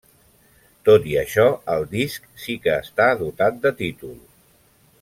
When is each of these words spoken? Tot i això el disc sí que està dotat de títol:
Tot 0.87 1.03
i 1.09 1.13
això 1.23 1.45
el 1.75 1.85
disc 1.91 2.25
sí 2.45 2.55
que 2.65 2.75
està 2.87 3.07
dotat 3.23 3.61
de 3.67 3.73
títol: 3.83 4.17